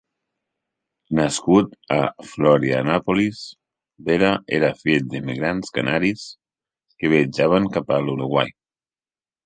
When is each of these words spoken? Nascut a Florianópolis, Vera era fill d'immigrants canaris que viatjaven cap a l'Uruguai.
Nascut 1.19 1.75
a 1.95 1.97
Florianópolis, 2.31 3.43
Vera 4.09 4.33
era 4.61 4.73
fill 4.83 5.07
d'immigrants 5.13 5.79
canaris 5.79 6.27
que 6.99 7.17
viatjaven 7.17 7.73
cap 7.79 7.99
a 8.01 8.05
l'Uruguai. 8.09 8.57